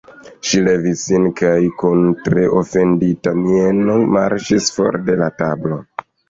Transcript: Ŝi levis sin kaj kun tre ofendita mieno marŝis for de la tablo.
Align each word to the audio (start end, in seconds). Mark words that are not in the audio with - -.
Ŝi 0.51 0.59
levis 0.67 1.01
sin 1.09 1.27
kaj 1.41 1.59
kun 1.81 2.01
tre 2.27 2.45
ofendita 2.61 3.35
mieno 3.43 3.99
marŝis 4.17 4.71
for 4.79 4.99
de 5.11 5.19
la 5.21 5.29
tablo. 5.45 5.81